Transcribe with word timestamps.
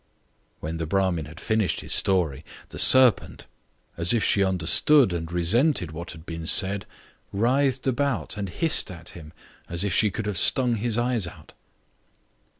When 0.61 0.77
the 0.77 0.87
Bramin 0.87 1.25
had 1.27 1.39
finished 1.39 1.81
his 1.81 1.93
story, 1.93 2.43
the 2.69 2.79
serpent, 2.79 3.45
as 3.97 4.13
if 4.15 4.23
she 4.23 4.43
understood 4.43 5.13
and 5.13 5.31
resented 5.31 5.91
what 5.91 6.09
had 6.13 6.25
been 6.25 6.47
said, 6.47 6.87
writhed 7.31 7.85
about 7.85 8.35
and 8.35 8.49
hissed 8.49 8.89
at 8.89 9.09
him 9.09 9.31
as 9.69 9.83
if 9.83 9.93
she 9.93 10.09
could 10.09 10.25
have 10.25 10.39
stung 10.39 10.77
his 10.77 10.97
eyes 10.97 11.27
out. 11.27 11.53